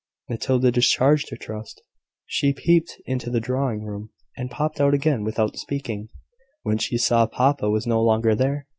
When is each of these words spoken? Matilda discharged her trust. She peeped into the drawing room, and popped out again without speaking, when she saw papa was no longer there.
Matilda 0.27 0.71
discharged 0.71 1.29
her 1.29 1.35
trust. 1.37 1.83
She 2.25 2.53
peeped 2.53 2.99
into 3.05 3.29
the 3.29 3.39
drawing 3.39 3.83
room, 3.83 4.09
and 4.35 4.49
popped 4.49 4.81
out 4.81 4.95
again 4.95 5.23
without 5.23 5.57
speaking, 5.57 6.09
when 6.63 6.79
she 6.79 6.97
saw 6.97 7.27
papa 7.27 7.69
was 7.69 7.85
no 7.85 8.01
longer 8.01 8.33
there. 8.33 8.65